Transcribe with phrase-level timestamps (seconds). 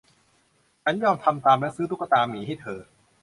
[0.83, 2.79] ฉันยอมทำตามและซื้อตุ๊กตาหมีให้เธอ